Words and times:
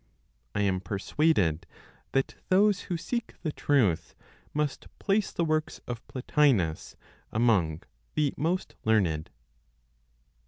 I 0.55 0.61
am 0.61 0.81
persuaded 0.81 1.67
that 2.13 2.33
those 2.49 2.79
who 2.89 2.97
seek 2.97 3.35
the 3.43 3.51
truth 3.51 4.15
must 4.51 4.87
place 4.97 5.31
the 5.31 5.45
works 5.45 5.79
of 5.85 6.01
Plotinos 6.07 6.95
among 7.31 7.83
the 8.15 8.33
most 8.35 8.73
learned." 8.83 9.29